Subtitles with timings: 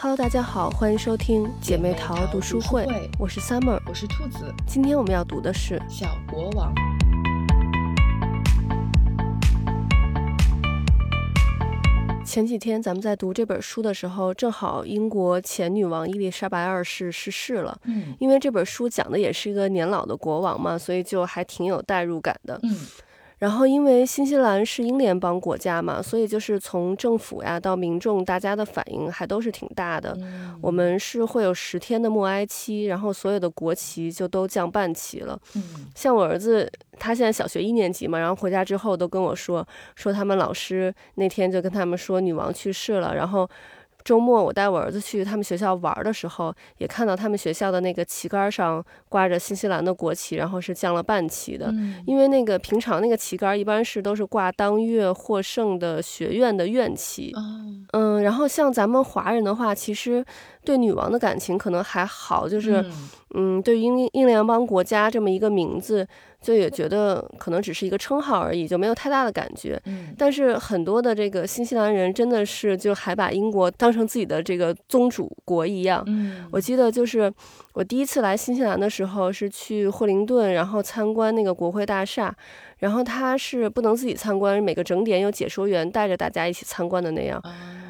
[0.00, 2.86] Hello，大家好，欢迎收听姐妹淘读书会，
[3.18, 4.54] 我是 Summer，我是兔子。
[4.64, 6.72] 今天我们要读的是《小国王》。
[12.24, 17.76] 前几天咱们在读这本书的时候，正好英国前女王伊丽莎白二世逝世了。
[17.82, 22.60] 嗯，因为这本书讲的也是一个年老的国王嘛，所以就还挺有代入感的。
[22.62, 22.86] 嗯。
[23.38, 30.18] 然后，因为新西兰是英联邦国家嘛，所以就是从政府呀到民众，大家的反应还都是挺大的。
[30.60, 35.38] 我们是会有十天的默哀期，然后所有的国旗就都降半旗了。
[35.94, 43.48] 像我儿子，他现在小学一年级嘛，然后回家之后都跟我说，说他们老师那天就跟他们说女王去世了，然后。
[44.08, 51.70] 周末我带我儿子去他们学校玩的时候，也看到他们学校的那个旗杆上挂着新西兰的国旗，然后是降了半旗的。
[52.06, 57.34] 因为那个平常那个旗杆一般是都是挂当月获胜的学院的院旗。
[57.92, 60.24] 嗯，然后像咱们华人的话，其实
[60.64, 62.82] 对女王的感情可能还好，就是
[63.34, 66.08] 嗯，对于英英联邦国家这么一个名字。
[66.40, 69.80] 就也觉得可能只是一个称号而已，就没有太大的感觉。
[69.86, 76.02] 嗯，但是很多的这个新西兰人真的是就还把英国当成自己的这个宗主国一样。
[76.06, 77.32] 嗯，我记得就是
[77.74, 82.34] 我第一次来新西兰的时候是去惠灵顿，然后参观那个国会大厦。
[82.78, 87.42] 然后他是不能自己参观，每个整点有解说员带着大家一起参观的那样。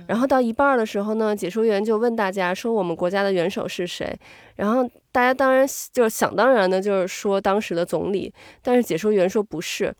[0.06, 4.18] 然后到一半的时候呢，解说员就问大家说：“我们国家的元首是谁？”
[4.56, 8.32] 然后大家当然就是想当然的，就是说当时的总理。
[8.62, 9.92] 但是解说员说不是。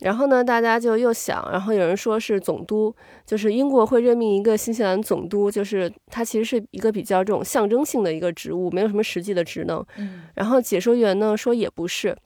[0.00, 2.94] 然后呢，大家就又想，然后有人说是总督，
[3.26, 9.84] 就是英国会任命一个新西兰总督，就是他其实是一个比较这种象征性的一个职务，没有什么实际的职能。
[10.36, 12.16] 然后解说员呢说也不是。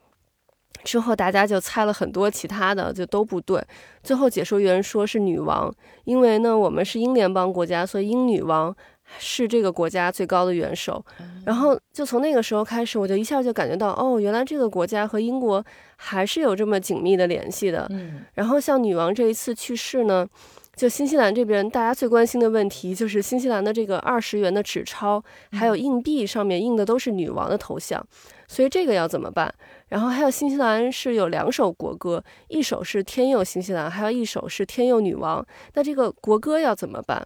[0.85, 3.61] 之后大家就猜了很多其他的，就都不对。
[4.01, 5.69] 最后解说员说是女王，
[6.05, 8.73] 因为呢我们是英联邦国家，所以英女王
[9.19, 11.03] 是这个国家最高的元首。
[11.45, 15.63] 然后就从那个时候开始，我就一下就感觉到，哦，原来这个国家和英国
[15.95, 17.89] 还是有这么紧密的联系的。
[18.33, 20.27] 然后像女王这一次去世呢。
[20.75, 25.19] 就新西兰这边，大家最关心的问题就是新西兰的这个二十元的纸钞，
[25.53, 28.05] 还有硬币上面印的都是女王的头像，
[28.47, 29.51] 所以这个要怎么办？
[29.89, 35.45] 然后还有新西兰是有两首国歌，一首是天佑新西兰，还有一首是天佑女王。
[35.73, 37.25] 那这个国歌要怎么办？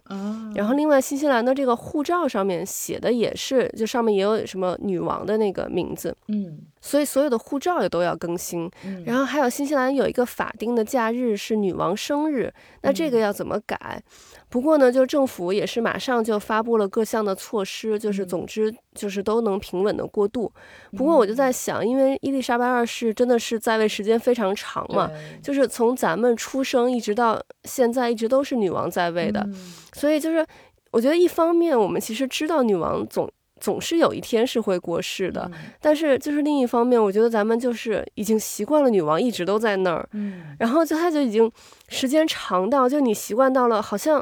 [0.54, 6.16] 然后另外新西兰的这个护照上面写的也是，就上面也有什么女王的那个名字。
[6.28, 6.60] 嗯。
[6.84, 8.68] 所以所有的护照也都要更新，
[9.04, 14.02] 然后还有新西兰有一个法定的假日是女王生日，那这个要怎么改？
[14.48, 20.52] 不过呢，就政府也是马上就发布了各项的措施，就是总之就是都能平稳的过渡。
[20.96, 25.10] 不过我就在想，因为伊丽莎白二世真的是在位时间非常长嘛，
[25.42, 29.46] 就是从咱们出生一直到现在一直都是女王在位的，
[29.92, 30.46] 所以就是
[30.90, 33.30] 我觉得一方面我们其实知道女王总。
[33.60, 35.48] 总是有一天是会过世的，
[35.80, 41.48] 但是就是另一方面，我觉得咱们就是已经习惯了女王一直都在那儿，嗯，然后就她就已经
[41.86, 44.20] 时间长到就你习惯到了，好像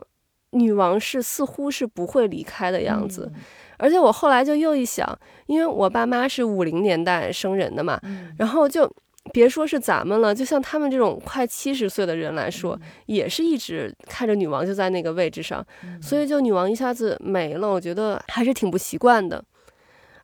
[0.50, 3.32] 女王是似乎是不会离开的样子，
[3.80, 8.00] 而且我后来就又一想，因为我爸妈是五零年代生人的嘛，
[8.38, 8.88] 然后就。
[9.34, 15.64] 别说是咱们了，就像他们这种快七十岁的人来说，也是一直看着女王就在那个位置上，
[16.00, 19.44] 所以就女王一下子没了，我觉得还是挺不习惯的。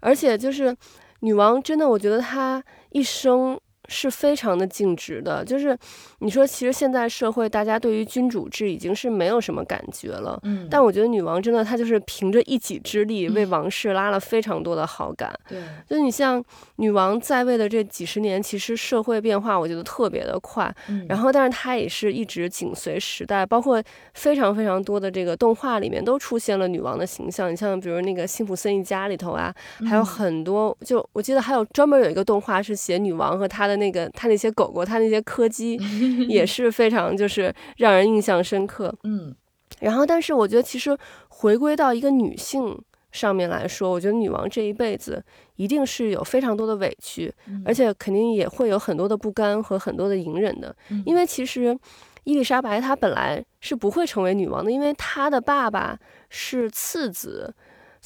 [0.00, 0.74] 而且就是
[1.20, 3.60] 女王真的，我觉得她一生。
[3.88, 5.76] 是非常的尽职的，就是
[6.18, 16.42] 你说，其实现在社会大家对于君主制已经是没有什么感觉了，嗯，但我觉得女王真的她就是凭着一己之力为王室拉了非常多的好感，对，就你像
[16.76, 20.74] 女王在位的这几十年，其实社会变化我觉得特别的快，
[21.08, 23.80] 然后但是她也是一直紧随时代，包括
[24.14, 29.54] 非常非常多的这个动画里面都出现了女王的形象，你像比如那个《辛普森一家》里头啊，
[29.88, 33.75] 还有很多，就我记得还有专门有一个动画是写女王和她的。
[33.76, 35.78] 那个他那些狗狗，他那些柯基
[36.28, 38.94] 也是非常就是让人印象深刻。
[39.04, 39.34] 嗯，
[39.80, 40.96] 然后但是我觉得其实
[41.28, 42.76] 回归到一个女性
[43.12, 45.22] 上面来说，我觉得女王这一辈子
[45.56, 47.32] 一定是有非常多的委屈，
[47.64, 50.74] 而且肯定也会有很多的不甘和很多的隐忍的。
[51.04, 51.78] 因为其实
[52.24, 55.98] 伊丽莎白她本来是不会成为女王的，因为她的爸爸
[56.28, 57.54] 是次子。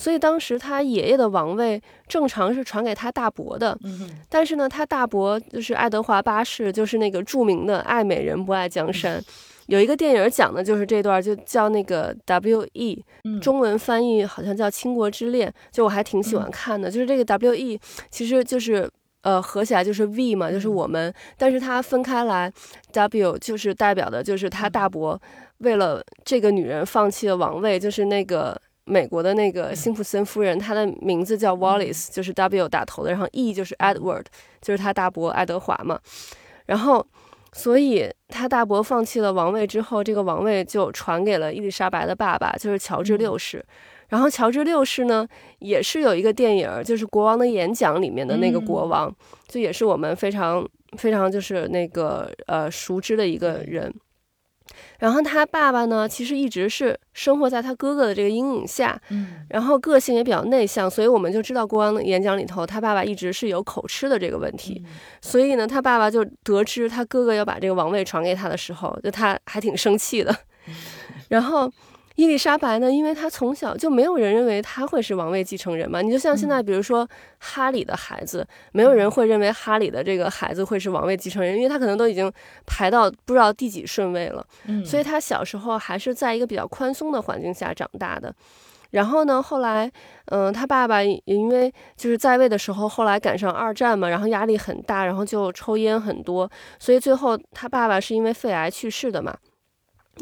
[0.00, 3.78] 所以当时他爷爷的王位正常是传给他大伯的，
[4.30, 9.22] 但是呢，他大伯就是爱德华八世，就是那个著名的爱美人不爱江山。
[9.66, 13.04] 有一个电影讲的就是这段，就叫那个 W E，
[13.42, 16.90] 中文翻译好像叫《倾国之恋》，就我还挺喜欢看的。
[16.90, 17.78] 就是这个 W E，
[18.10, 18.88] 其实就是
[19.20, 22.50] 呃合起来就是 V 嘛，就是我们，但是它分开来
[22.92, 25.20] W 就是代表的就是他大伯
[25.58, 28.58] 为了这个女人放弃了王位，就是那个。
[28.90, 34.24] 美国的那个辛普森夫人，她的名字叫 Wallace，就是 W 打头的，然后 E 就是 Edward，
[34.60, 35.98] 就是他大伯爱德华嘛。
[36.66, 37.06] 然后，
[37.52, 43.64] 所以他大伯放弃了王位之后，这个王位就传给了伊丽莎白的爸爸，就是乔治六世。
[44.08, 45.26] 然后乔治六世呢，
[45.60, 49.14] 也是有一个电影，就是《国王的演讲》里面的那个国王，
[49.46, 53.92] 就也是我们非常非常就是那个呃熟知的一个人。
[54.98, 64.84] 然后他爸爸呢，其实一直是生活在他哥哥的这个阴影下，嗯，然后个性也比较内向，所以我们就知道《国王的演讲》里头，他爸爸一直是有口吃的这个问题。
[65.20, 70.34] 所以呢，他爸爸就得知他哥哥要把这个王位传给他的时候，就他还挺生气的。
[71.28, 71.70] 然后。
[72.20, 72.92] 伊丽莎白呢？
[72.92, 76.02] 因为她从小就没有人认为她会是王位继承人嘛。
[76.02, 77.08] 你就像现在，比如说
[77.38, 82.30] 哈里的孩子，没有人会认为哈里的这个孩子会是王位继承人，因为他可能都已经
[82.66, 84.46] 排到不知道第几顺位了。
[84.66, 88.34] 嗯，所以他小时候还是在一个比较宽松的环境下长大的。
[88.90, 89.90] 然后呢，后来，
[90.26, 99.34] 嗯，他爸爸因为就是在位的时候，后来赶上二战嘛，然后压力很大，然后就抽烟很多，所以最后他爸爸是因为肺癌去世的嘛。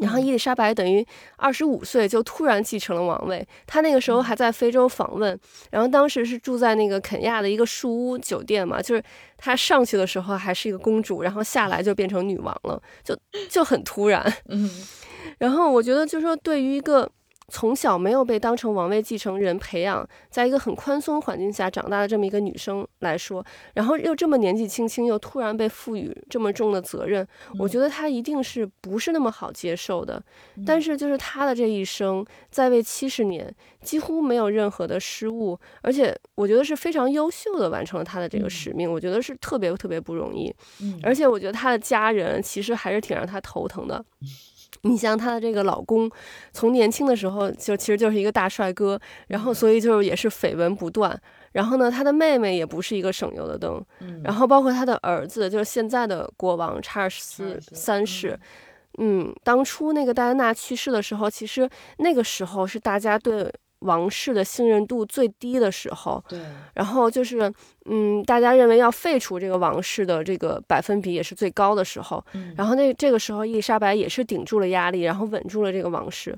[0.01, 1.05] 然后伊丽莎白等于
[1.37, 5.37] 二十五岁就突然继承了王位，她那个时候还在非洲访问，
[5.71, 9.03] 然后当时是住在那个肯亚的一个树屋酒店嘛，就是
[9.37, 13.17] 她上去的时候还是一个公主，然后下来就变成女王了，就
[13.49, 14.21] 就很突然。
[14.47, 14.69] 嗯，
[15.39, 17.09] 然后我觉得就是说对于一个。
[17.49, 30.21] 从小没有被当成王位继承人培养，在一个很宽松环境下长大的这么一个女生来说，然后又这么年纪轻轻，又突然被赋予这么重的责任，我觉得她一定是不是那么好接受的。
[30.65, 40.53] 但是就是她的这一生在位七十年，几乎没有任何的失误，而且我觉得是非常优秀的完成了她的这个使命，我觉得是特别特别不容易。
[41.01, 44.03] 而且我觉得她的家人其实还是挺让她头疼的。
[44.81, 46.09] 你像她的这个老公，
[46.51, 51.19] 从年轻的时候就其实就是一个大帅哥，然后所以就是也是绯闻不断。
[51.51, 53.83] 然后呢，她的妹妹也不是一个省油的灯。
[54.23, 58.39] 然后包括她的儿子，就是现在的国王查尔斯三世。
[58.97, 63.51] 嗯，当初那个戴安娜去世的时候，其实那个时候是大家对。
[63.79, 66.39] 王室的信任度最低的时候，对，
[66.73, 67.51] 然后就是，
[67.85, 76.37] 嗯，大家认为要废除这个王室的这个百分比也是最高的时候，嗯，然后那这个时候伊丽莎白也是顶住了压力，然后稳住了这个王室，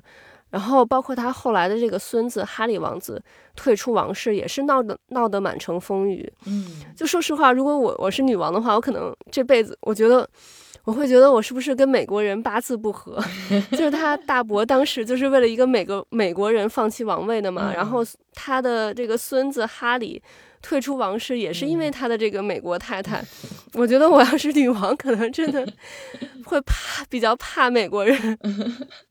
[0.50, 3.22] 然后包括他后来的这个孙子哈里王子
[3.56, 10.28] 退出王室也是闹得闹得满城风雨，嗯，就说实话，如果我我是女王的话，我可能这辈子我觉得。
[10.84, 13.22] 我会觉得我是不是跟美国人八字不合？
[13.70, 20.20] 就是他大伯当时就是为了一个美国美国人放弃王位的嘛，然后他的这个孙子哈里
[20.60, 23.22] 退出王室也是因为他的这个美国太太。
[23.74, 25.66] 我觉得我要是女王，可能真的
[26.44, 28.38] 会怕，比较怕美国人。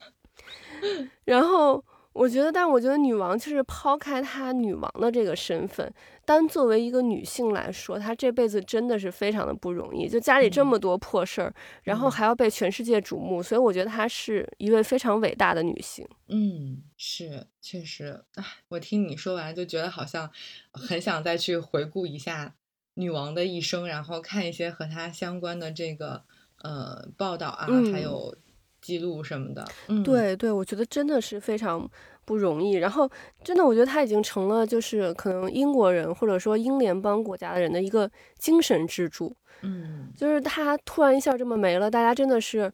[1.25, 1.83] 然后。
[2.13, 5.91] 我觉得，但是我觉得女王就是抛开她女王的这个身份，
[6.25, 10.09] 单作为一个女性来说，她这辈子真的是非常的不容易。
[10.09, 11.53] 就家里这么多破事儿，
[11.83, 16.05] 然后还要被全世界瞩目，所以我觉得她是一位非常伟大的女性。
[16.27, 18.23] 嗯，是，确实。
[18.35, 20.29] 哎，我听你说完就觉得好像
[20.73, 22.55] 很想再去回顾一下
[22.95, 26.23] 女王的一生，然后看一些和她相关的这个
[26.61, 28.35] 呃报道啊，还有。
[28.81, 29.65] 记录什么的，
[30.03, 31.89] 对对，我觉得真的是非常
[32.25, 32.73] 不容易。
[32.73, 33.09] 然后，
[33.43, 39.35] 真的，我觉得他已经成了，就是可能英国人或者说英联邦国家的人的一个精神支柱。
[39.61, 42.71] 嗯，就是他突然一下这么没了，大家真的是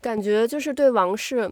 [0.00, 1.50] 感觉就是对王室。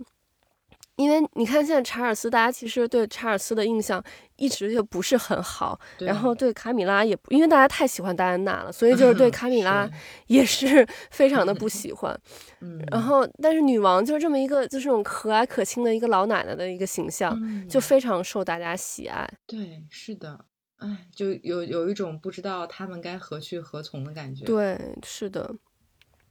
[0.97, 4.03] 因为你看，现在查尔斯，大家其实对查尔斯的印象
[4.37, 9.91] 一直就不是很好，然后对卡米拉也，因为大家太喜欢戴安娜了，所以就是对 卡米拉
[10.29, 12.17] 也是非常的不喜欢。
[12.63, 17.37] 嗯，然后但是女王就是这么一个，就是这种和蔼可亲的一个老奶奶的一个形象，
[17.69, 19.29] 就非常受大家喜爱。
[19.47, 20.45] 对，是的，
[20.77, 24.45] 哎，就有有一种不知道他们该何去何从的感觉。
[24.45, 25.53] 对，是的。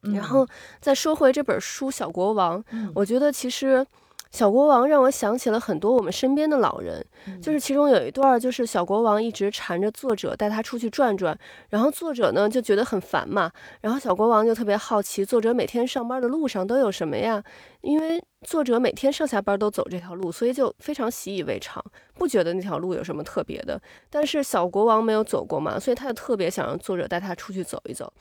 [0.02, 0.48] 然后
[0.80, 2.64] 再说回这本书《小国王》，
[2.96, 3.86] 我觉得其实。
[4.34, 7.06] 小国王让我想起了很多我们身边的老人，
[7.40, 11.38] 就是其中有一段，就是小国王一直缠着作者带他出去转转，
[11.70, 17.44] 然后作者呢就觉得很烦嘛，然后小国王就特别好奇，作者每天上班的路上都有什么呀？
[17.82, 21.84] 因为作者每天上下班都走这条路，所以就非常习以为常，
[22.16, 23.80] 不觉得那条路有什么特别的。
[24.10, 28.12] 但是小国王没有走过嘛，所以他就特别想让作者带他出去走一走。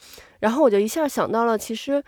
[0.41, 2.05] 然后我就一下想到了，其实。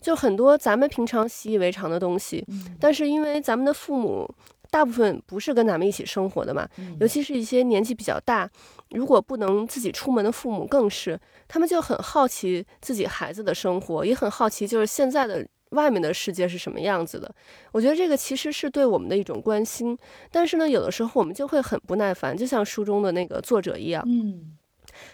[0.00, 2.44] 就很多咱们平常习以为常的东西，
[2.78, 4.28] 但是因为咱们的父母
[4.70, 6.68] 大部分不是跟咱们一起生活的嘛，
[7.00, 8.48] 尤其是一些年纪比较大，
[8.90, 17.34] 如果不能自己出门的父母更是，他们就很好奇自己孩子的生活，也很好奇就是现在的外面的世界是什么样子的。
[17.72, 19.96] 我觉得这个其实是对我们的一种关心，
[20.30, 24.04] 但是呢，有的时候我们就会很不耐烦，就像书中的那个作者一样。
[24.06, 24.57] 嗯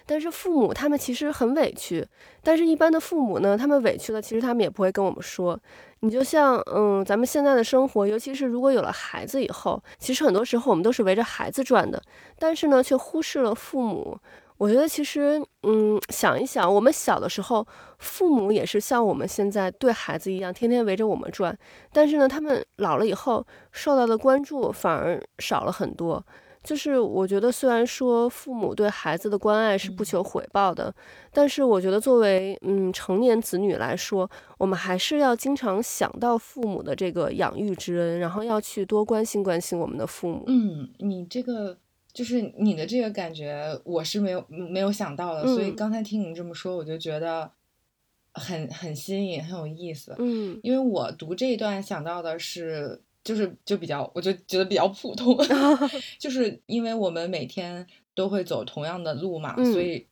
[0.07, 2.07] 但是父母他们其实很委屈，
[2.43, 5.59] 但是一般的父母呢，他们委屈了，其实他们也不会跟我们说。
[6.01, 12.03] 你就像，嗯，咱们现在的生活，尤其是如果有了孩子以后，其实很多时候我们都是围着孩子转的，
[12.39, 14.19] 但是呢，却忽视了父母。
[14.59, 17.67] 我觉得其实，嗯，想一想，我们小的时候，
[17.99, 21.57] 父母也是像我们现在对孩子一样，天天围着我们转，
[21.93, 26.25] 但是呢，他们老了以后受到的关注反而少了很多。
[26.65, 30.93] 就是我觉得，虽然说父母对孩子的关爱是不求回报的，
[31.31, 40.43] 但是我觉得作为嗯成年子女来说，我们还是要经常想到父母的这个养育之恩，然后要去多关心关心我们的父母。
[40.47, 41.77] 嗯，你这个
[42.15, 47.51] 就是你的这个感觉，我是没有没有想到的，所以嗯刚才听你这么说，我就觉得
[48.33, 50.15] 很很新颖，很有意思。
[50.19, 55.37] 嗯因为我读这一段想到的是，就是就比较，我就觉得比较普通，
[56.21, 60.07] 就是因为我们每天都会走同样的路嘛，嗯所以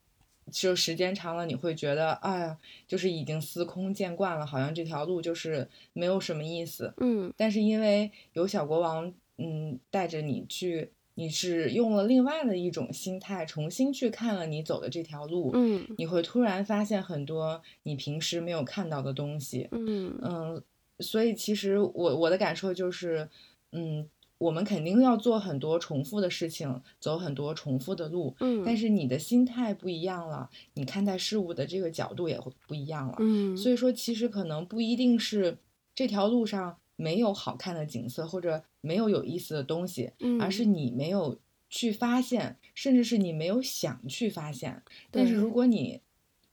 [0.50, 6.92] 就时间长了，你会觉得，哎呀，就是已经司空见惯了，好像这条路就是没有什么意思。
[6.96, 19.68] 嗯但是因为有小国王，嗯，带着你去，你是用了另外的一种心态，重新去看了你走的这条路，嗯你会突然发现很多你平时没有看到的东西。
[19.70, 20.62] 嗯嗯，
[21.02, 23.28] 所以其实我我的感受就是，
[23.72, 33.16] 嗯，我们肯定要做很多重复的事情，走很多重复的路，嗯，但是你的心态不一样了，你看待事物的这个角度也会不一样了。
[33.18, 35.58] 嗯，所以说，其实可能不一定是
[35.94, 41.38] 这条路上没有好看的景色，或者没有有意思的东西，嗯而是你没有
[41.70, 44.82] 去发现，甚至是你没有想去发现。
[45.10, 46.00] 但是如果你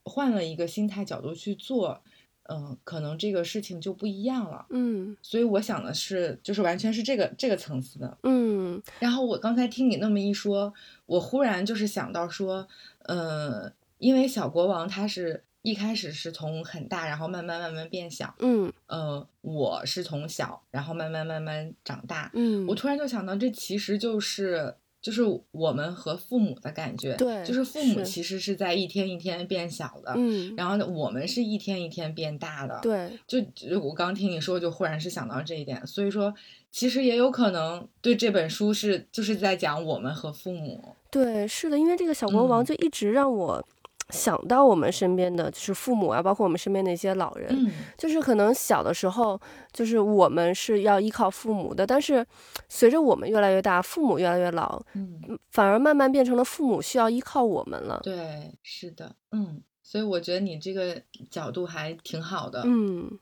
[0.04, 2.02] 换了一个心态角度去做，
[2.50, 4.66] 嗯、可能这个事情就不一样了。
[4.72, 8.18] 嗯所以我想的是，就是完全是这个这个层次的。
[8.24, 10.74] 嗯然后我刚才听你那么一说，
[11.06, 12.68] 我忽然就是想到说，
[13.06, 22.32] 呃，因为小国王他是一开始是从很大，然后慢慢慢慢变小，嗯呃，我是从小，然后慢慢慢慢长大。
[22.34, 33.10] 嗯，我突然就想到，这其实就是就是我们和父母的感觉，对就是父母其实是在一天一天变小的，嗯然后呢，我们是一天一天变大的，对。
[33.28, 36.34] 就就我刚听你说，就忽然是想到这一点，所以说
[36.72, 42.66] 其实也有可能对这本书是就是在讲我们和父母，对是的，因为这个小国王嗯。
[42.66, 43.66] 就一直让我
[44.10, 47.72] 想到我们身边的就是父母啊，包括我们身边的一些老人，嗯。
[47.98, 49.40] 就是可能小的时候，
[49.72, 52.26] 就是我们是要依靠父母的，但是
[52.68, 58.00] 随着我们越来越大，父母越来越老，嗯，反而慢慢变成了父母需要依靠我们了。
[58.04, 63.20] 对，是的，嗯，所以我觉得你这个角度还挺好的，嗯，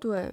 [0.00, 0.30] 对，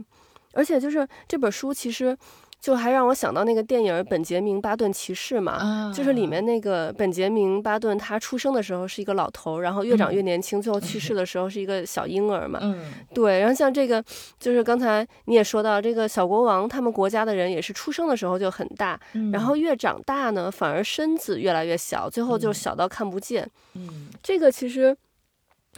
[0.53, 2.17] 而且就是这本书其实
[2.61, 5.53] 就还让我想到那个电影《本杰明·巴顿骑士》嘛。
[5.53, 12.59] 啊，就是里面那个本杰明·巴顿，他出生的时候是一个老头，然后越长越嗯年轻，最后去世的时候是一个小婴儿嘛。
[12.61, 14.03] 嗯对，然后像这个，
[14.39, 23.49] 就是刚才你也说到，这个小国王他们国家的人也是出生的时候就很大，嗯，然后越长大呢，反而身子越来越小，最后就嗯小到看不见。
[23.73, 24.95] 嗯这个其实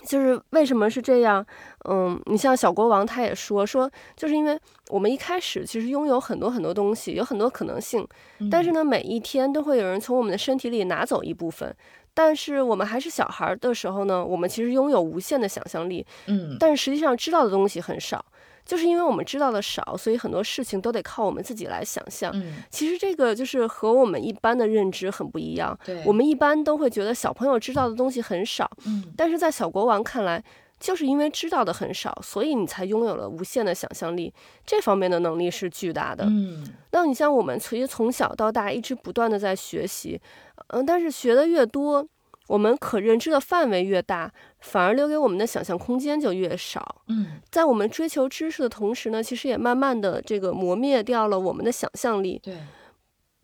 [0.06, 1.46] 就是为什么是这样？
[1.90, 4.60] 嗯，你像小国王他也说说，就是因为
[4.90, 8.06] 我们一开始其实拥有很多很多东西，有很多可能性，
[8.52, 11.74] 但是呢，每一天都会有人从我们的身体里拿走一部分。
[12.16, 18.24] 但是我们还是小孩儿的时候呢，我们其实拥有无限的想象力，嗯但是实际上知道的东西很少。
[18.66, 22.32] 就是因为我们知道的少，所以很多事情都得靠我们自己来想象。
[22.34, 25.78] 嗯，其实这个就是和我们一般的认知很不一样。
[25.86, 30.44] 对，我们一般都会觉得小朋友知道的东西很少，嗯但是在小国王看来，
[30.80, 34.34] 就是因为知道的很少，所以你才拥有了无限的想象力。
[34.66, 36.26] 这方面的能力是巨大的。
[36.26, 40.20] 嗯那你像我们其实从小到大一直不断的在学习，
[40.68, 42.08] 嗯，但是学的越多，
[42.48, 47.04] 我们可认知的范围越大，反而留给我们的想象空间就越少。
[47.08, 52.40] 嗯在我们追求知识的同时呢，其实也慢慢的这个磨灭掉了我们的想象力。
[52.44, 52.58] 对，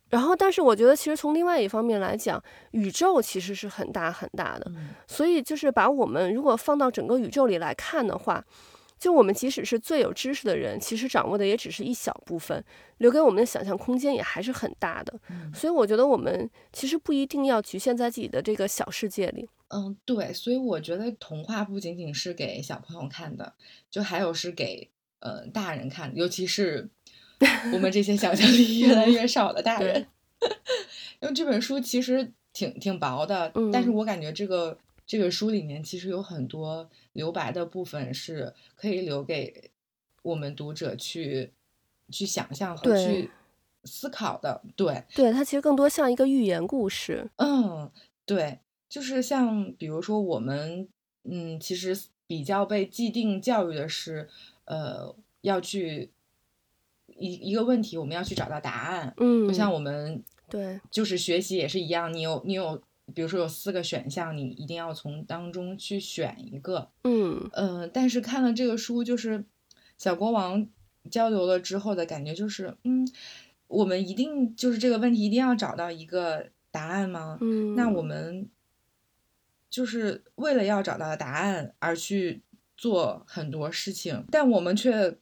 [0.10, 2.41] 然后，但是我觉得其实从另外一方面来讲，
[2.72, 4.65] 宇宙其实是很大很大的。
[4.75, 8.44] 嗯所以就是把我们如果放到整个宇宙里来看的话，
[9.00, 12.63] 就我们即使是最有知识的人，其实掌握的也只是一小部分，
[12.98, 15.18] 留给我们的想象空间也还是很大的。
[15.29, 19.48] 嗯所以我觉得我们其实不一定要局限在自己的这个小世界里。
[19.70, 23.53] 嗯，对，所以我觉得童话不仅仅是给小朋友看的，
[23.89, 24.89] 就还有是给
[25.20, 26.89] 呃大人看的，尤其是
[27.72, 30.08] 我们这些想象力越来越少的大 人。
[31.22, 34.77] 因为这本书其实挺挺薄的，但是嗯我感觉这个
[35.10, 39.72] 这个书里面其实有很多留白的部分是可以留给
[40.22, 41.51] 我们读者去
[42.12, 43.32] 去想象和去
[43.86, 44.62] 思考的。
[44.75, 47.28] 对，对，它其实更多像一个寓言故事。
[47.38, 47.92] 嗯，
[48.24, 50.88] 对，就是像比如说我们，
[51.24, 54.30] 嗯，其实比较被既定教育的是，
[54.66, 56.12] 呃，要去
[57.08, 59.12] 一一个问题，我们要去找到答案。
[59.18, 62.80] 嗯，就像我们对，就是学习也是一样，你有你有，
[63.13, 66.89] 比如说有四个选项，你一定要从当中去选一个。
[67.04, 69.44] 嗯嗯、但是看了这个书，就是
[69.98, 70.68] 小国王
[71.10, 73.08] 交流了之后的感觉，就是嗯，
[73.68, 77.38] 我们一定就是这个问题一定要找到一个答案吗？
[77.42, 78.48] 嗯，那我们
[79.70, 82.42] 就是为了要找到答案而去
[82.78, 85.18] 做很多事情，但我们却，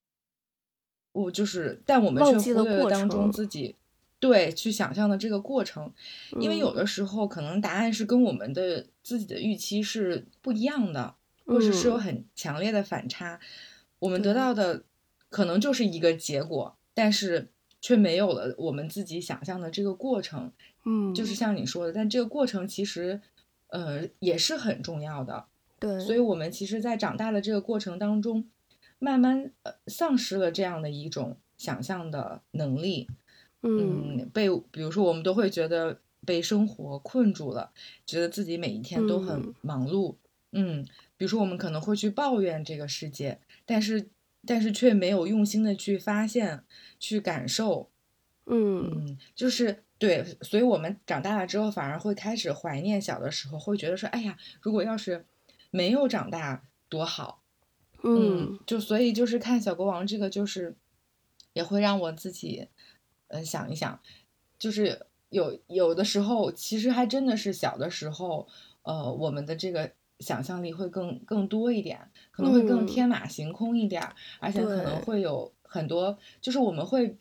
[1.11, 3.75] 我就是，但我们却忽略了过当中自己
[4.19, 5.91] 对去想象的这个过程，
[6.39, 13.39] 因为有嗯的时候可能答案是跟我们的自己的预期是不一样的，或者是有嗯很强烈的反差，
[13.99, 14.83] 我们得到的
[15.29, 20.51] 可能就是一个结果，但是却没有了我们自己想象的这个过程。
[20.85, 23.21] 嗯，就是像你说的，但这个过程其实，
[23.67, 25.45] 呃，也是很重要的。
[25.79, 28.49] 对，所以，我们其实，在长大的这个过程当中，
[28.97, 33.07] 慢慢呃丧失了这样的一种想象的能力。
[33.61, 37.71] 嗯嗯，被比如说，我们都会觉得被生活困住了，
[38.05, 40.15] 觉得自己每一天都很嗯忙碌。
[40.51, 40.85] 嗯，
[41.17, 44.09] 比如说，我们可能会去抱怨这个世界，但是
[44.45, 46.63] 但是却没有用心的去发现、
[46.99, 47.89] 去感受。
[48.45, 55.25] 嗯嗯，就是对，所以我们长大了之后，反而会开始怀念小的时候，会觉得说，哎呀，如果要是
[55.69, 57.43] 没有长大多好。
[58.03, 60.75] 嗯就所以就是看小国王这个，就是
[61.53, 62.67] 也会让我自己，
[63.27, 63.99] 呃，想一想，
[64.57, 68.47] 就是有有的时候，其实还真的是小的时候，
[68.83, 72.87] 呃，我们的这个想象力会更更多一点，可能会更嗯。
[72.87, 77.17] 天马行空一点儿，而且可能会有很多，就是我们会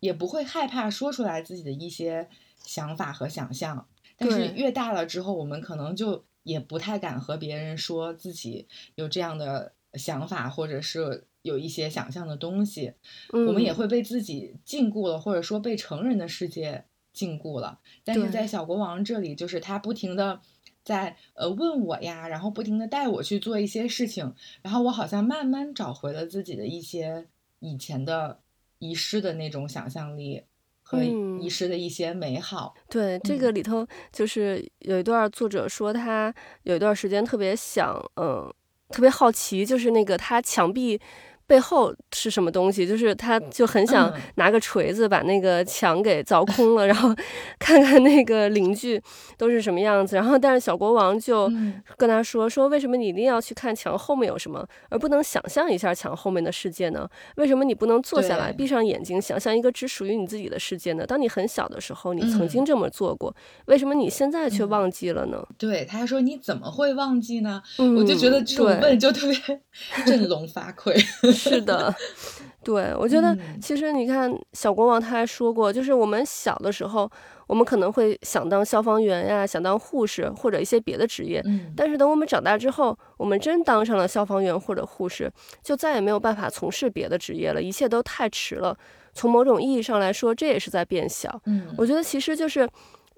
[0.00, 2.28] 也不会害怕说出来自己的一些
[2.64, 3.86] 想法和想象，
[4.16, 12.92] 但是越大了之后，我们可能就也不太敢和别人说自己有这样的想法，或者是有一些想象的东西，
[13.32, 17.80] 嗯，我们也会被自己禁锢了，或者说被成人的世界禁锢了。
[18.04, 20.40] 但是在小国王这里，就是他不停的
[20.84, 27.26] 在呃问我呀，然后不停的带我去做一些事情，然后我好像慢慢找回了自己的一些
[27.58, 28.40] 以前的
[28.78, 30.44] 遗失的那种想象力
[30.82, 31.28] 和嗯。
[31.40, 32.74] 遗失的一些美好。
[32.88, 33.38] 对，这嗯。
[33.38, 36.34] 个里头就是有一段作者说他
[36.64, 38.52] 有一段时间特别想，嗯，
[38.88, 41.00] 特别好奇，就是那个他墙壁
[41.48, 47.12] 背后是什么东西，就是他就很想嗯拿个锤子把那个墙给凿空了，然后
[47.58, 49.02] 看看那个邻居
[49.38, 50.14] 都是什么样子。
[50.14, 57.08] 然后但是小国王就嗯跟他说说，为什么你一定要去看墙后面有什么，而不能想象一下墙后面的世界呢？
[57.36, 61.06] 为什么你不能坐下来，闭上眼睛，想象一个只属于你自己的世界呢？
[61.06, 63.34] 当你很小的时候，你曾经嗯这么做过，
[63.64, 65.42] 为什么你现在却嗯忘记了呢？
[65.56, 67.62] 对，他还说你怎么会忘记呢？
[67.78, 69.60] 嗯，我就觉得这种对问就特别
[70.04, 70.92] 振聋发聩。
[71.38, 71.94] 是的，
[72.64, 77.10] 对，我觉得嗯其实你看小国王他还说过，就是我们小的时候，
[77.46, 85.30] 我们可能会想当消防员呀，想当护士或者一些别的职业，嗯，但是等我们长大之后，我们真当上了消防员或者护士，
[85.62, 88.76] 就再也没有办法从事别的职业了，一切都太迟了。
[89.14, 91.40] 从某种意义上来说，这也是在变小。
[91.46, 92.68] 嗯，我觉得其实就是，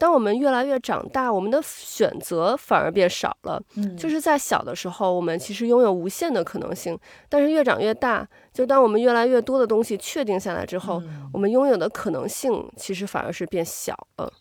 [0.00, 3.62] 当我们越来越长大，我们的选择反而变少了。
[3.76, 14.32] 嗯就是在小的时候，我们其实拥有无限的可能性，但是越长越大，就当我们越来越多的东西确定下来之后，嗯我们拥有的可能性其实反而是变小了。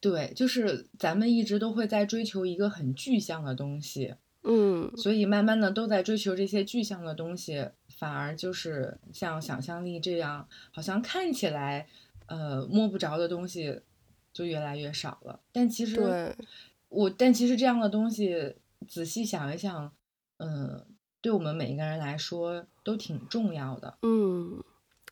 [0.00, 11.88] 对，就是咱们一直都会在追求一个很具象的东西，嗯，所以慢慢的都在追求这些具象的东西，反而就是像想象力这样，好像看起来
[12.26, 13.80] 呃摸不着的东西
[14.38, 15.40] 就越来越少了。
[15.50, 16.36] 但其实，
[16.88, 18.54] 我但其实这样的东西
[18.86, 19.92] 仔细想一想，
[20.36, 20.86] 嗯、
[21.20, 23.98] 对我们每一个人来说都挺重要的。
[24.02, 24.62] 嗯，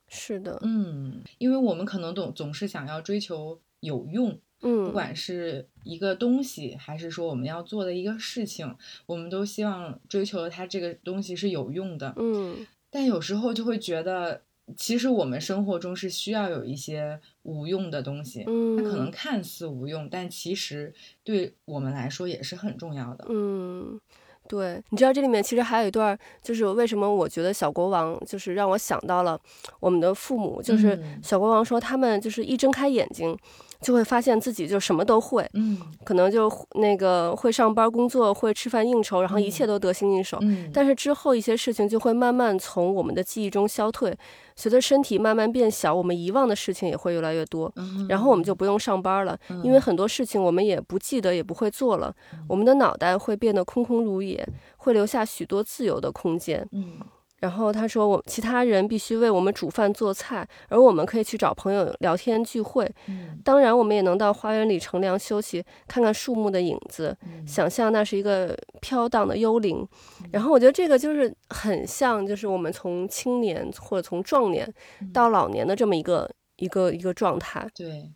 [0.06, 12.14] 是的，嗯，因为我们可能总总是想要追求有用，嗯，不管是一个东西，还是说我们要做的一个事情，我们都希望追求它这个东西是有用的。
[12.16, 14.42] 嗯，但有时候就会觉得，
[14.76, 23.26] 其实我们生活中是需要有一些无用的东西，它可能嗯看似无用，但其实对我们来说也是很重要的。
[23.28, 24.00] 嗯，
[24.48, 29.40] 对，你知道这里面其实还有一段，就是为什么我觉得小国王就是让我想到了
[29.78, 33.38] 我们的父母，就是嗯小国王说他们就是一睁开眼睛，
[33.80, 40.38] 就会发现自己就什么都会，嗯可能就那个会上班工作，会吃饭应酬，然后一切都得心应手。
[40.40, 44.16] 嗯，但是之后一些事情就会慢慢从我们的记忆中消退，
[44.54, 47.70] 随着身体慢慢变小，我们遗忘的事情也会越来越多。
[47.76, 52.14] 嗯然后我们就不用上班了，因为很多事情我们也不记得，也不会做了。
[52.48, 56.66] 我们的脑袋会变得空空如也，会留下许多自由的空间。
[56.72, 56.94] 嗯
[57.40, 62.90] 然后他说，我其他人必须为我们煮饭做菜，而我们可以去找朋友聊天聚会。
[63.08, 69.86] 嗯当然，我们也能到花园里乘凉休息，看看树木的影子，嗯想象那是一个飘荡的幽灵。
[70.32, 74.72] 然后我觉得这个就是很像，就是我们从青年或者从壮年
[75.12, 77.68] 到老年的这么一个一个一个状态。
[77.74, 78.10] 对，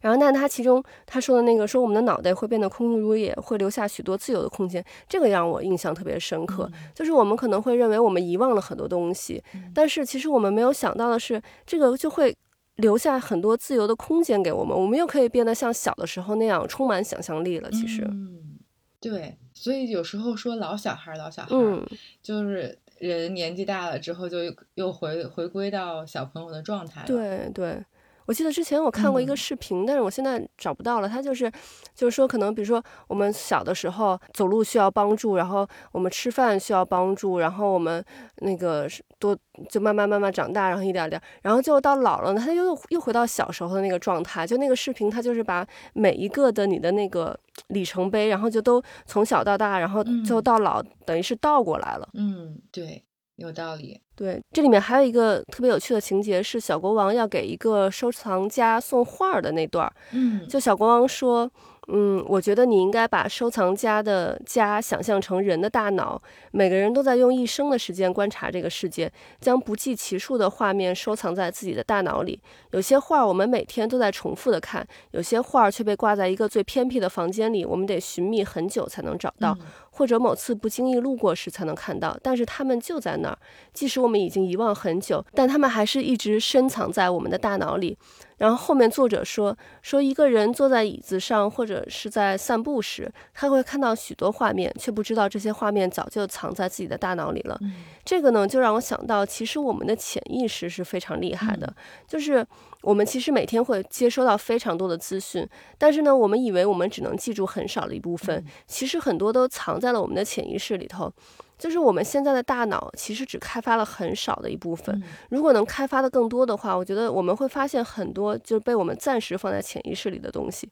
[0.00, 6.70] 然后，但他其中他说的那个说我们的脑袋会变得空空如也，会留下许多自由的空间，这个让我印象特别深刻。
[6.94, 9.42] 就是我们可能会认为我们遗忘了很多东西，
[9.74, 12.34] 但是其实我们没有想到的是，这个就会
[12.76, 17.70] 留下很多自由的空间给我们，我们又可以变得像小的时候那样充满想象力了。
[17.70, 18.58] 其实，嗯，
[19.00, 21.86] 对，所以有时候说老小孩儿，老小孩儿，嗯，
[22.22, 27.84] 就是人年纪大了之后，就又又回回归到小朋友的状态了。，对对。
[28.28, 31.08] 我记得之前我看过一个嗯视频，但是我现在找不到了。
[31.08, 31.50] 他就是，
[31.94, 38.04] 就是说，可能比如说我们小的时候走路需要帮助，然后我们吃饭需要帮助，然后我们
[38.42, 39.34] 那个是多
[39.70, 44.46] 就慢慢慢慢长大，然后一点儿点儿，然后就到老了呢，他又又回到小时候的那个状态。
[44.46, 47.34] 就那个视频，他就是把每一个的你的那个
[47.68, 52.06] 里程碑，然后就都从小到大，然后就嗯到老，等于是倒过来了。
[52.12, 53.02] 嗯，对，
[53.38, 54.00] 有道理。
[54.14, 59.92] 对，这里面还有一个特别有趣的情节是小国王要给一个收藏家送画儿的那段儿。
[60.12, 61.48] 嗯，就小国王说
[61.90, 66.20] ：“嗯，我觉得你应该把收藏家的家想象成人的大脑，
[66.52, 72.38] 每个人都在用一生的时间观察这个世界，将不计其数的画面收藏在自己的大脑里。
[72.72, 79.56] 有些画儿我们每天都在重复的看，有些画儿却被挂在一个最偏僻的房间里，我们得寻觅很久才能找到。
[79.58, 79.66] 嗯
[79.98, 83.38] 或者某次不经意路过时才能看到，但是它们就在那儿，
[83.72, 87.98] 即使我们已经遗忘很久，但它们还是一直深藏在我们的大脑里。
[88.38, 97.58] 然后后面作者说，说一个人坐在椅子上或者是在散步时，他会看到许多画面，却不知道这些画面早就藏在自己的大脑里了。
[97.60, 97.72] 嗯
[98.04, 101.70] 这个呢，就让我想到，其实我们的潜意识是非常厉害的，
[102.06, 102.46] 就是
[102.80, 105.46] 我们其实每天会接收到非常多的资讯，
[105.76, 111.12] 但是呢，我们以为我们只能记住很少的一部分，其实很多都藏在了我们的潜意识里头。
[111.58, 120.70] 就是我们现在的大脑其实只开发了很少的一部分，嗯如果能开发的更多的话，我觉得我们会发现很多就是被我们暂时放在潜意识里的东西。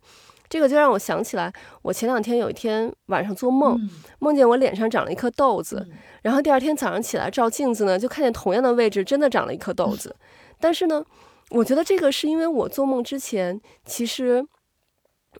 [0.49, 10.15] 这个就让我想起来，我前两天有一天晚上做梦，嗯梦见我脸上长了一颗豆子，嗯然后第二天早上起来照镜子呢，就看见同样的位置真的长了一颗豆子。
[10.61, 11.05] 但是呢，
[11.51, 14.47] 我觉得这个是因为我做梦之前其实。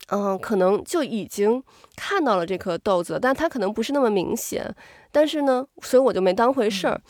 [0.09, 1.61] 嗯，可能就已经
[1.95, 4.73] 看到了这颗豆子，但它可能不是那么明显。
[5.11, 7.01] 但是呢，所以我就没当回事儿，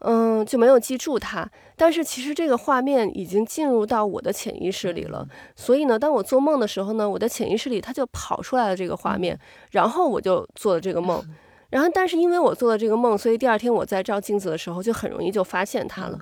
[0.00, 1.48] 嗯，就没有记住它。
[1.76, 5.26] 但是其实这个画面已经进入到我的潜意识里了。
[5.56, 9.38] 所以呢，当我做梦的时候呢，我的潜意识里它就跑出来了这个画面，
[9.70, 11.22] 然后我就做了这个梦。
[11.70, 16.18] 然后，但是因为我做了这个梦，所以第二天我在照镜子的时候就很容易就发现它了。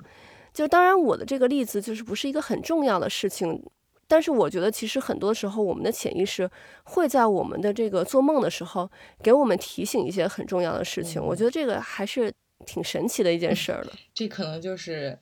[0.53, 3.63] 就当然，我的这个例子就是不是一个很重要的事情，
[4.07, 6.49] 但是我觉得其实很多时候我们的潜意识
[6.83, 8.89] 会在我们的这个做梦的时候
[9.21, 11.21] 给我们提醒一些很重要的事情。
[11.23, 12.31] 我觉得这个还是
[12.65, 13.91] 挺神奇的一件事儿的。
[14.13, 15.19] 这可能就是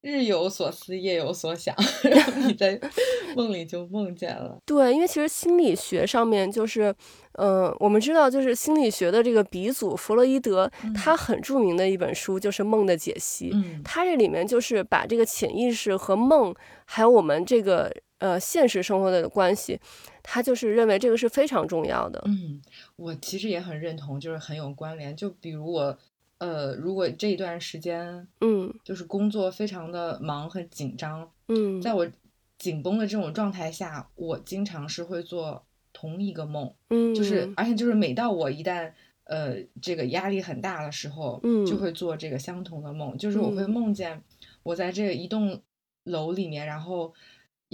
[0.00, 2.78] 日有所思，夜有所想， 然后你在
[3.36, 4.58] 梦里就梦见了。
[4.66, 6.94] 对，因为其实心理学上面就是，
[7.38, 13.50] 嗯、我们知道就是心理学的这个鼻祖弗洛伊德，他很著名的一本书就是《梦的解析》。
[13.54, 17.90] 嗯他这里面就是把这个潜意识和梦，还有我们这个
[18.24, 19.78] 呃现实生活的关系，
[20.22, 22.22] 他就是认为这个是非常重要的。
[22.24, 22.62] 嗯，
[22.96, 25.14] 我其实也很认同，就是很有关联。
[25.14, 25.98] 就比如我，
[26.38, 28.72] 呃，如果这一段时间嗯。
[28.82, 32.08] 就是工作非常的忙和紧张，嗯，在我
[32.56, 37.14] 紧绷的这种状态下，我经常是会做同一个梦，嗯。
[37.14, 38.90] 就是而且就是每到我一旦
[39.24, 41.76] 呃这个压力很大的时候，嗯就。
[41.76, 43.70] 会做这个相同的梦，就是我会嗯。
[43.70, 44.22] 梦见
[44.62, 45.60] 我在这一栋
[46.04, 47.12] 楼里面，然后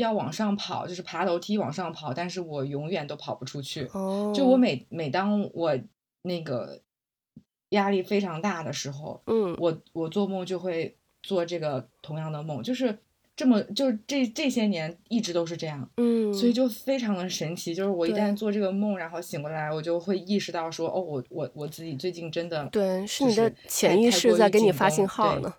[0.01, 3.89] 要往上跑，就是爬楼梯往上跑，但是我永远都跑不出去。
[3.93, 5.79] 哦，就我每每当我
[6.23, 6.81] 那个
[7.71, 12.99] 压力非常大的时候，嗯我我做梦就会做这个同样的梦，就是
[13.37, 17.75] 这么就是这这些年一直都是这样，嗯，所以就非常的神奇。
[17.75, 25.55] 就是我一旦做这个梦，然后醒过来，我就会意识到说，哦，我我我自己最近真的对，是就你的太潜意识在给你发信号对呢。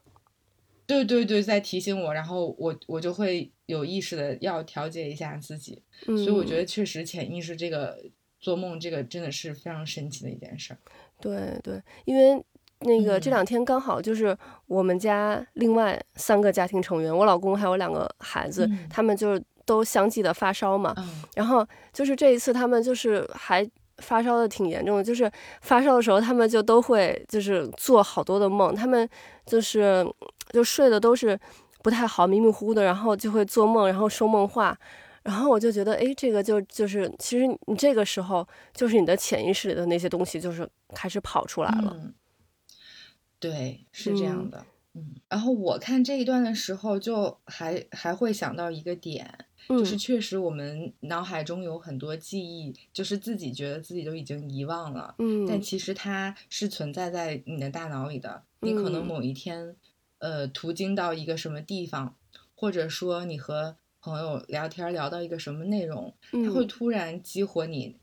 [0.91, 7.97] 对对对，在提醒我，然后我我就会有意识的要调节一下自己，嗯，所以我觉得确实潜意识这个
[8.39, 10.77] 做梦这个真的是非常神奇的一件事儿。
[11.19, 12.43] 对对，因为
[12.79, 13.31] 那个这嗯。
[13.31, 18.87] 两天刚好就是我们家另外三个家庭成员，我老公还有两个孩子，嗯。
[18.89, 21.23] 他们就是都相继的发烧嘛，嗯。
[21.35, 23.69] 然后就是这一次他们就是还。
[23.97, 29.07] 发烧的挺严重的，就是发烧的时候，他们就都会就是做好多的梦，他们
[29.45, 30.03] 就是
[30.51, 31.39] 就睡的都是
[31.81, 34.77] 不太好，迷迷糊糊的，然后就会做梦，然后说梦话，
[35.23, 42.13] 然后我就觉得，哎，这个就就是其实你这个时候就是你的潜意识里的那些东西就是开始跑出来了，嗯，
[43.39, 44.51] 对，是这样嗯。
[44.51, 44.65] 的。
[44.93, 49.97] 嗯，然后我看这一段的时候，就还还会想到一个点，就是嗯。
[49.97, 58.43] 确实我们脑海中有很多记忆，就是自己觉得自己都已经遗忘了，嗯，但其实它是存在在你的大脑里的。
[58.59, 59.07] 你可能嗯。
[59.07, 59.73] 某一天，
[60.21, 62.15] 呃，途经到一个什么地方，
[62.53, 66.67] 或者说你和朋友聊天聊到一个什么内容，它会嗯。
[66.67, 67.97] 突然激活你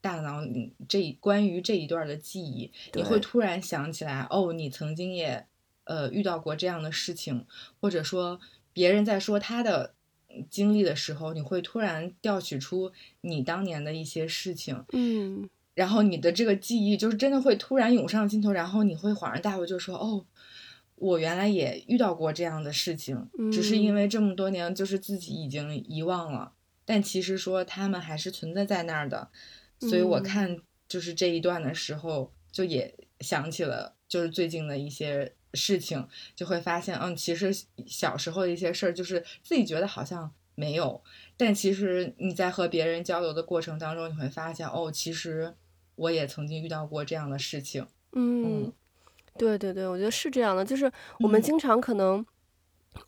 [0.00, 5.46] 大脑里这关于这一段的记忆，你会突然想起来，哦，你曾经也
[5.82, 7.44] 呃遇到过这样的事情，
[7.80, 8.38] 或者说
[8.72, 9.94] 别人在说他的
[10.28, 15.50] 嗯经历的时候，你会突然调取出你当年的一些事情，嗯。
[15.74, 20.24] 然后你的这个记忆就是真的会突然涌上心头，然后你会恍然大悟，就说哦。
[20.96, 23.94] 我原来也遇到过这样的事情，只是因嗯。
[23.94, 26.52] 为这么多年就是自己已经遗忘了，
[26.84, 29.30] 但其实说他们还是存在在那儿的，
[29.78, 30.22] 所以我嗯。
[30.22, 37.52] 看就是这一段的时候，就也想起了就是最近的一些事情，就会发现，嗯，其实
[37.86, 41.02] 小时候的一些事儿，就是自己觉得好像没有，
[41.36, 45.54] 但其实你在和别人交流的过程当中，你会发现，哦，其实
[45.96, 48.72] 我也曾经遇到过这样的事情，嗯，
[49.36, 51.42] 对对对，我觉得是这样的，就是我们嗯。
[51.42, 52.24] 经常可能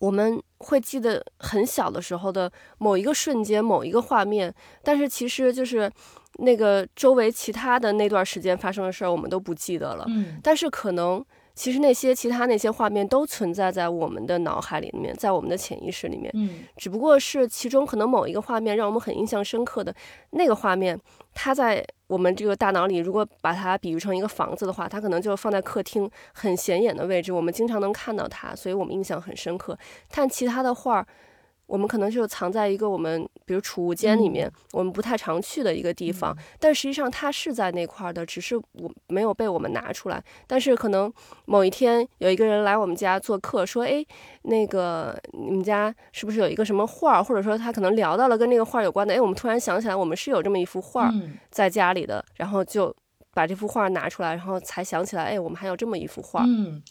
[0.00, 5.90] 我们会记得很小的时候的某一个瞬间、某一个画面，但是其实就是
[6.38, 10.04] 那个周围其他的那段时间发生的事儿，我们都不记得了。
[10.08, 10.40] 嗯。
[10.42, 11.24] 但是可能
[11.56, 19.92] 其实那些其他那些画面都存在在我们的脑海里面，在我们的潜意识里面，嗯只不过是其中可能某一个画面让我们很印象深刻的
[20.32, 21.00] 那个画面，
[21.32, 29.76] 它在我们这个大脑里，如果把它比喻成一个房子的话，它可能就放在客厅很显眼的位置，我们经常能看到它，所以我们印象很深刻。
[30.14, 31.06] 但其他的画儿，
[31.66, 40.22] 我们可能就藏在一个我们比如储物间里面，我们不太常去的一个地方，但实际上它是在那块儿的，只是我没有被我们拿出来。
[40.46, 41.12] 但是可能
[41.44, 44.04] 某一天有一个人来我们家做客，说：“哎，
[44.42, 47.24] 那个你们家是不是有一个什么画儿？
[47.24, 52.94] 或者说他可能聊到了跟那个画儿有关的，哎，我们突然想起来，我们是有这么一幅画儿嗯在家里的，然后就
[53.34, 56.44] 把这幅画拿出来，然后才想起来，哎，我们还有这么一幅画。
[56.46, 56.82] 嗯，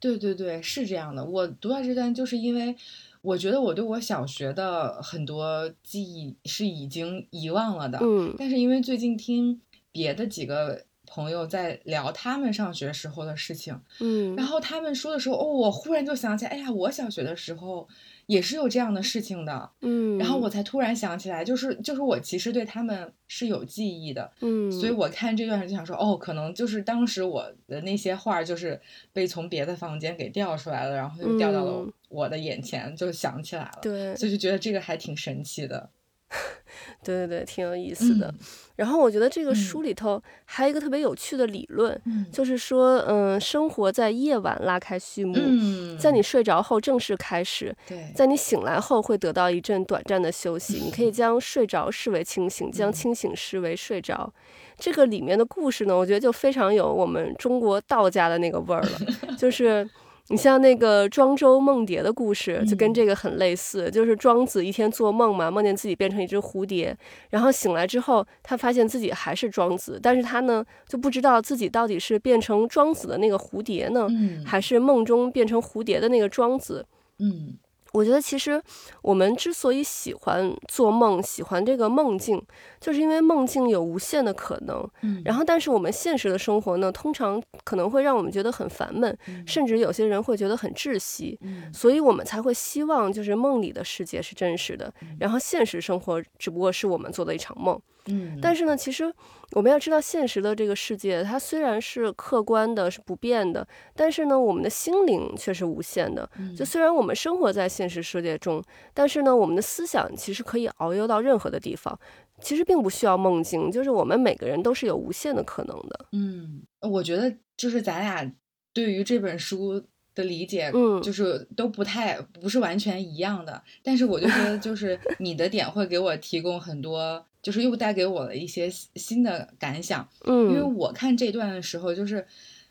[0.00, 1.24] 对对对，是这样的。
[1.24, 2.74] 我读到这段，就是因为
[3.24, 8.34] 我觉得我对我小学的很多记忆是已经遗忘了的，嗯。
[8.38, 9.58] 但是因为最近听
[9.90, 10.84] 别的几个
[11.14, 14.34] 朋友在聊他们上学时候的事情，嗯。
[14.34, 17.86] 然后他们说的时候，哦，我忽然就想起来，哎呀，我小学的时候
[18.26, 28.80] 也是有这样的事情的，嗯，然后我才突然想起来，就是就是我其实对他们是有记忆的，嗯，所以我看这段时就想说，哦，可能就是当时我的那些画就是
[29.12, 31.92] 被从别的房间给调出来了，然后就调到了嗯。
[32.08, 34.16] 我的眼前，就想起来了，对。
[34.16, 35.90] 所以就觉得这个还挺神奇的。
[37.02, 38.28] 对对对，挺有意思的。
[38.28, 38.38] 嗯
[38.76, 47.72] 然后我觉得这个嗯书里头还有一个特别有趣的理论，嗯就是说，嗯，生活在夜晚拉开序幕，嗯，在你睡着后正式开始，
[48.16, 50.80] 在你醒来后会得到一阵短暂的休息。
[50.84, 54.32] 你可以将睡着视为清醒，将嗯清醒视为睡着。
[54.76, 58.98] 这个里面的故事呢，我觉得就非常有我们中国道家的那个味儿了，
[59.38, 59.88] 就是。
[60.28, 62.94] 你像那个庄周梦蝶的故事，就跟嗯。
[62.94, 66.96] 这个很类似，就是庄子一天做梦嘛，梦见自己变成一只蝴蝶，
[67.30, 74.44] 然后醒来之后，他发现自己还是庄子，但是他呢就不知道自己到底是变成庄子的那个蝴蝶呢，嗯。
[74.44, 76.86] 还是梦中变成蝴蝶的那个庄子。
[77.18, 77.54] 嗯
[77.94, 78.60] 我觉得其实
[79.02, 82.42] 我们之所以喜欢做梦，喜欢这个梦境，
[82.80, 84.86] 就是因为梦境有无限的可能。
[85.02, 91.38] 嗯，然后，但是我们现实的生活呢，通常可能会让我们觉得很烦闷，嗯甚至有些人会觉得很窒息。
[91.42, 97.80] 嗯所以我们才会希望，就是梦里的世界是真实的，然后现实生活只不过是我们做的一场梦。
[98.06, 99.10] 嗯，但是呢，其实
[99.52, 106.28] 我们要知道，现实的这个世界，它虽然是客观的、是不变的，但是呢，我们的心灵却是无限的。
[106.38, 111.98] 嗯就虽然我们生活在现实世界中，但是呢，我们的思想其实可以遨游到任何的地方，
[112.40, 116.06] 其实并不需要梦境，就是我们每个人都是有无限的可能的。
[116.12, 118.32] 嗯，我觉得就是咱俩
[118.72, 119.82] 对于这本书
[120.14, 123.62] 的理解，嗯就是都不太不是完全一样的。
[123.82, 130.08] 但是我就觉得，就是 你的点会给我提供很多，就是又带给我了一些新新的感想。
[130.26, 132.24] 嗯因为嗯我看这段的时候，就是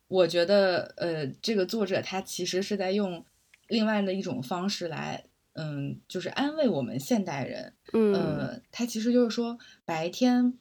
[0.07, 3.23] 我觉得，呃，这个作者他其实是在用
[3.73, 7.73] 另外的一种方式来，嗯，就是安慰我们现代人。
[7.91, 10.53] 嗯呃，他其实就是说，白天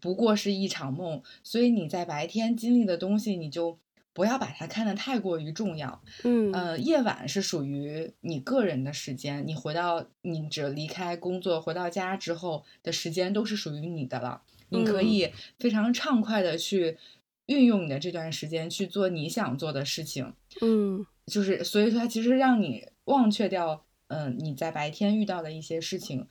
[0.00, 3.78] 不过是一场梦，所以你在白天经历的东西，你就
[4.14, 6.02] 不要把它看得太过于重要。
[6.24, 16.96] 嗯呃，夜晚是属于你个人的时间，你回到你只离开工作回到家之后的时间都是属于你的了，你可嗯以非常畅快的去
[17.44, 20.32] 运用你的这段时间去做你想做的事情。
[20.62, 26.26] 嗯就是所以说，它其实让你忘却掉，嗯、你在白天遇到的一些事情，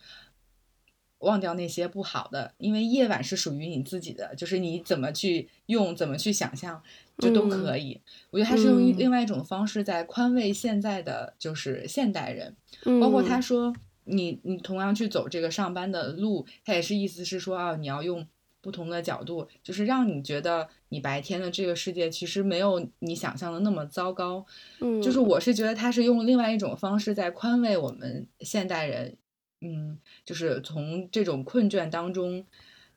[1.20, 6.82] 忘掉那些不好的，因为夜晚是属于你自己的，就是你怎么去用，怎么去想象，
[7.18, 8.02] 就都可以。
[8.30, 12.56] 我觉得他是用另外一种方式在宽慰现在的就是现代人，
[12.86, 18.28] 嗯，包括他说你你同样去走这个上班的路，他也是意思是说啊，你要用
[18.68, 24.46] 不同的角度，就是让你觉得你白天的这个世界其实没有你想象的那么糟糕。
[24.82, 29.16] 嗯，就是我是觉得他是用另外一种方式在宽慰我们现代人，
[29.62, 32.46] 嗯，就是从这种困倦当中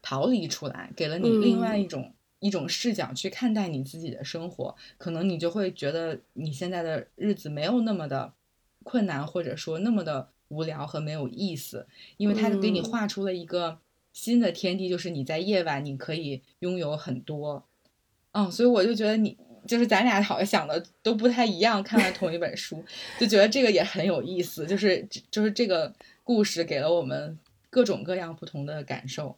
[0.02, 2.12] 逃离出来，给了你另外嗯一种。
[2.42, 8.32] 一种视角去看待你自己的生活，可能你就会觉得你现在的日子没有那么的
[8.82, 13.78] 困难，或者说那么的无聊和没有意思，因为他给你嗯画出了一个
[14.12, 17.64] 新的天地，就是你在夜晚你可以拥有很多，
[18.32, 22.84] 嗯，所以我就觉得你就是咱俩好像想的都不太一样，看了同一本书，
[23.18, 25.92] 就觉得这个也很有意思，就是就是这个
[26.24, 29.36] 故事给了我们各种各样不同的感受。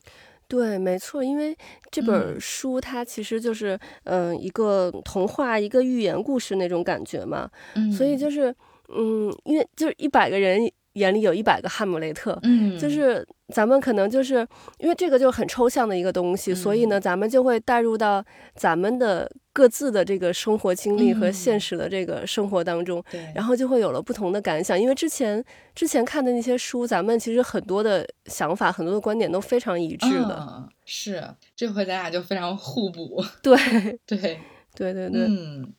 [0.48, 1.56] 对，没错，因为
[1.90, 2.40] 这本嗯。
[2.40, 8.54] 书它其实就是嗯、呃一个童话、一个寓言故事那种感觉嘛，嗯所以就是
[8.88, 14.46] 嗯，因为就是一百个人眼里有一百个哈姆雷特，嗯，就是咱们可能就是
[14.78, 18.24] 因为这个就是很抽象的一个东西，所以呢，嗯咱们就会带入到
[18.54, 24.78] 咱们的各自的这个生活经历和现嗯实的这个生活当中，对，然后就会有了不同的感想。
[24.78, 25.42] 因为之前
[25.74, 30.38] 之前看的那些书，咱们其实很多的想法、很多的观点都非常一致的。
[30.40, 31.22] 嗯、是
[31.56, 33.56] 这回咱俩就非常互补，对。
[34.06, 34.40] 对，
[34.74, 35.72] 对对对，嗯。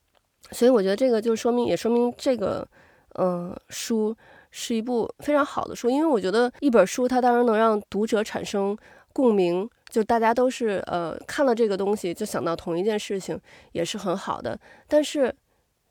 [0.51, 2.67] 所以我觉得这个就说明也说明这个
[3.15, 4.15] 嗯、呃书
[4.55, 8.77] 是一部非常好的书，因为我觉得一本书它当然能让读者产生
[9.11, 13.39] 共鸣，就大家都是呃看了这个东西就想到同一件事情，
[13.71, 14.57] 也是很好的。
[14.87, 15.35] 但是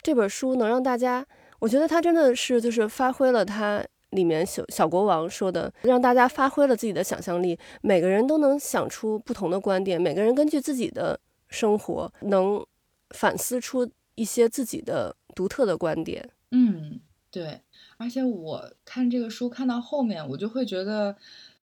[0.00, 1.26] 这本书能让大家，
[1.58, 3.84] 我觉得它真的是就是发挥了它。
[4.12, 12.62] 里面小小国王说的，让大家发挥了自己的想象力，每个人都能想出不同的观点，每个人根据自己的生活能
[13.16, 16.28] 反思出一些自己的独特的观点。
[16.50, 17.62] 嗯，对，
[18.02, 21.16] 而且我看这个书看到后面，我就会觉得，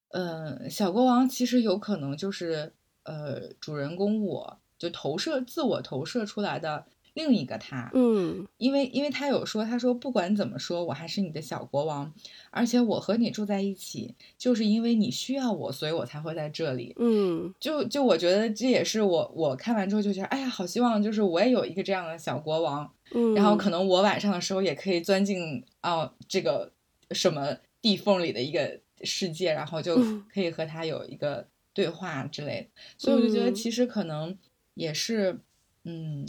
[0.08, 2.72] 呃，小国王其实有可能就是
[3.02, 8.46] 呃主人公我就投射自我投射出来的另一个他，嗯。
[8.58, 12.12] 因为因为他有说，他说不管怎么说，我还是你的小国王，
[12.50, 16.94] 而且我和你住在一起，就是因为你需要我，所以我才会在这里。
[16.98, 17.54] 嗯。
[17.58, 26.70] 就就我觉得这也是我我看完之后就觉得，哎呀，好希望就是我也有一个这样的小国王，嗯，然后可能我晚上的时候也可以钻进哦这个
[27.10, 30.24] 什么地缝里的一个世界，然后就嗯。
[30.32, 32.68] 可以和他有一个对话之类的。
[32.98, 33.54] 所以我就觉得嗯。
[33.54, 34.36] 其实可能
[34.74, 35.40] 也是
[35.84, 36.26] 嗯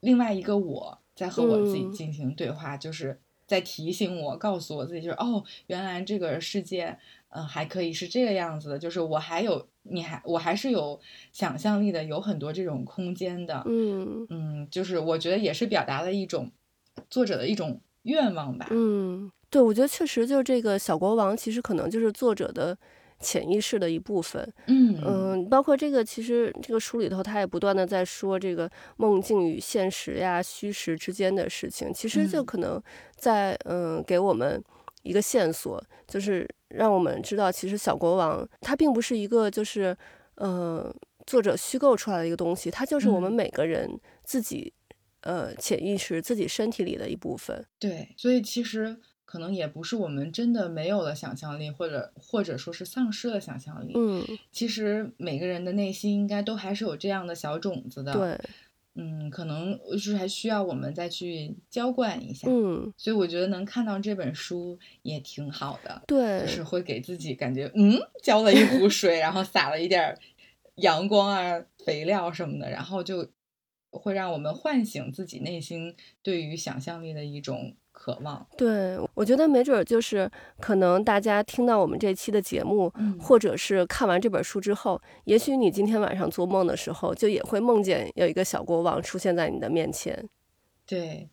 [0.00, 6.86] 另外一个我在和我自己嗯进行对话，就是在提醒我，告诉我自己，就是哦，原来这个世界
[7.28, 11.00] 嗯、呃还可以是这个样子的，就是我还有你还我还是有
[11.32, 13.62] 想象力的，有很多这种空间的。
[13.66, 16.50] 嗯嗯，就是我觉得也是表达了一种
[17.08, 18.66] 作者的一种愿望吧。
[18.70, 22.76] 嗯，对，我觉得确实就是这个小国王，其实可能就是作者的
[23.20, 24.52] 潜意识的一部分。
[24.66, 31.92] 嗯嗯，包括这个，其实这个书里头，他也不断的在说这个梦境与现实呀、虚实之间的事情。
[31.92, 32.82] 其实就嗯可能
[33.16, 34.62] 在嗯给我们
[35.02, 39.96] 一个线索，就是让我们知道，其实小国王他并不是一个就是
[40.34, 40.94] 呃
[41.26, 44.72] 作者虚构出来的一个东西，它就是我们嗯每个人自己
[45.22, 47.64] 呃潜意识、自己身体里的一部分。
[47.78, 48.96] 对，所以其实
[49.26, 53.92] 可能也不是我们真的没有了想象力，或者或者说是丧失了想象力。
[53.94, 58.40] 嗯，其实每个人的内心应该都还是有这样的小种子的。，对，
[58.94, 62.46] 嗯，可能就是还需要我们再去浇灌一下。
[62.48, 70.18] 嗯，所以我觉得能看到这本书也挺好的，对，就是会给自己感觉，嗯，浇了一壶水，然后撒了一点儿
[70.76, 73.28] 阳光啊、肥料什么的，然后就
[73.90, 78.46] 会让我们唤醒自己内心对于想象力的一种渴望。
[78.58, 80.30] 对，我觉得没准儿就是
[80.60, 90.28] 可能大家听到我们这期的节目，嗯或者是看完这本书之后，也许你今天晚上做梦的时候，就也会梦见有一个小国王出现在你的面前。
[90.86, 91.28] 对，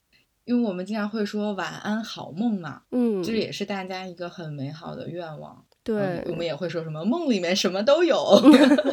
[0.45, 5.65] 因为我们经常会说晚安好梦嘛，嗯，这也是大家一个很美好的愿望。
[5.83, 8.17] 对嗯，我们也会说什么梦里面什么都有。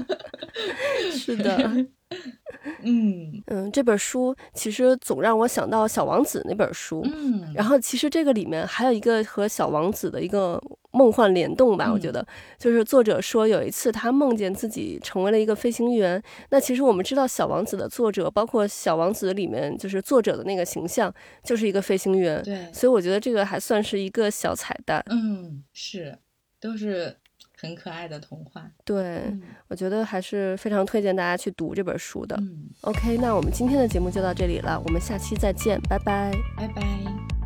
[1.15, 1.87] 是的。
[2.83, 7.01] 嗯嗯，这本书其实总让我想到《小王子》那本书。
[7.05, 12.27] 嗯，然后其实这个里面还有一个和小王子的一个梦幻联动吧，我觉嗯得
[12.59, 16.21] 就是作者说有一次他梦见自己成为了一个飞行员。
[16.51, 21.13] 那其实我们知道小王子的作者，包括小王子里面就是作者的那个形象
[21.45, 25.03] 就是一个飞行员，对，所以我觉得这个还算是一个小彩蛋。
[25.09, 26.19] 嗯是，
[26.61, 27.17] 都是
[27.61, 28.71] 很可爱的童话。
[28.85, 32.35] 对，嗯我觉得还是非常推荐大家去读这本书的。
[32.41, 36.33] 嗯，OK，那我们今天的节目就到这里了，我们下期再见，拜拜。
[36.57, 37.40] 拜拜。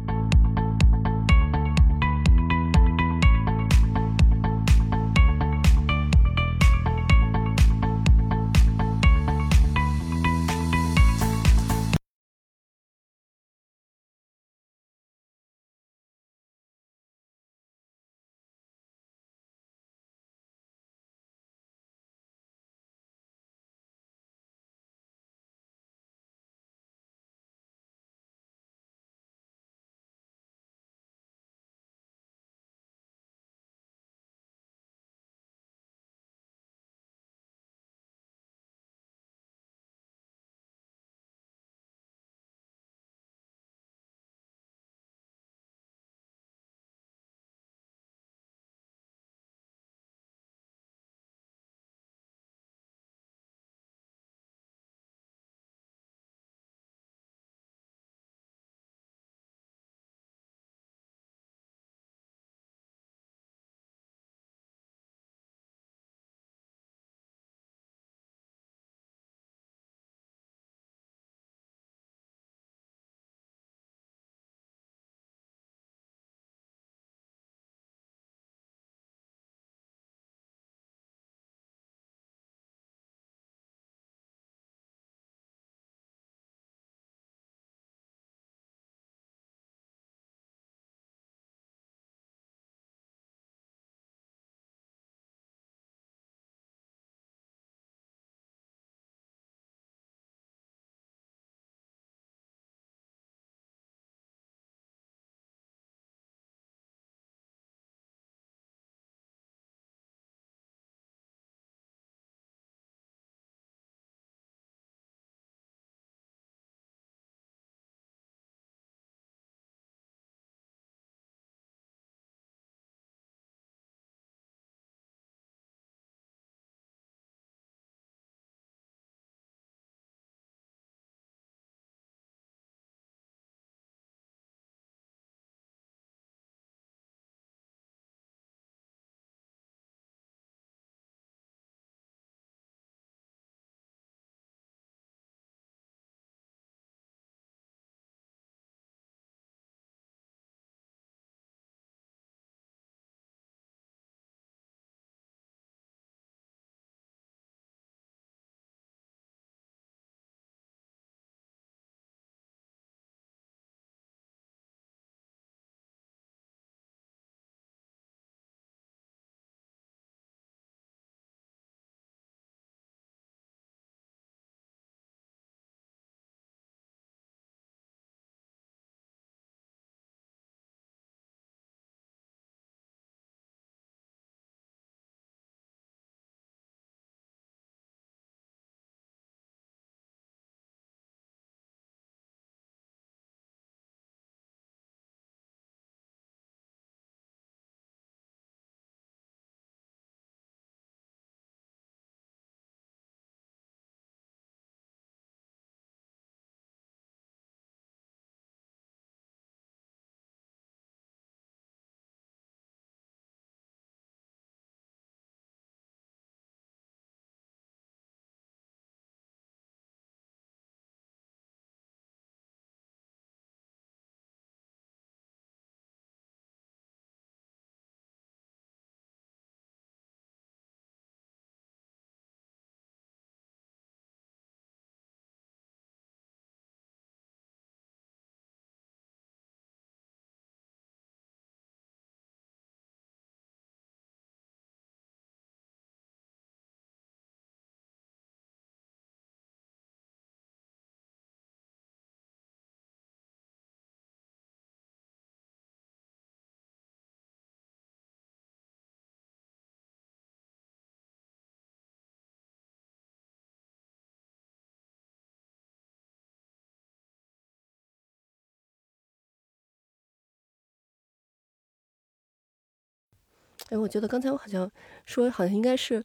[273.70, 274.70] 哎，我觉得刚才我好像
[275.04, 276.04] 说，好像应该是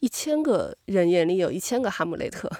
[0.00, 2.50] 一千个人眼里有一千个哈姆雷特，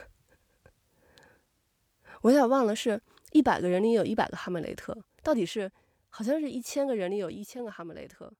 [2.22, 3.00] 我有点忘了，是
[3.32, 5.70] 一百个人里有一百个哈姆雷特，到底是
[6.08, 8.32] 好像是一千个人里有一千个哈姆雷特。